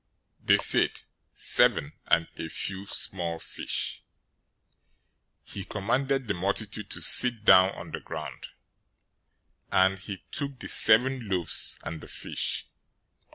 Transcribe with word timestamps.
They 0.43 0.57
said, 0.57 1.03
"Seven, 1.31 1.93
and 2.07 2.27
a 2.35 2.47
few 2.47 2.87
small 2.87 3.37
fish." 3.37 4.01
015:035 5.45 5.53
He 5.53 5.63
commanded 5.63 6.27
the 6.27 6.33
multitude 6.33 6.89
to 6.89 7.01
sit 7.01 7.45
down 7.45 7.75
on 7.75 7.91
the 7.91 7.99
ground; 7.99 8.47
015:036 9.71 9.85
and 9.85 9.99
he 9.99 10.23
took 10.31 10.57
the 10.57 10.67
seven 10.69 11.29
loaves 11.29 11.79
and 11.83 12.01
the 12.01 12.07
fish. 12.07 12.65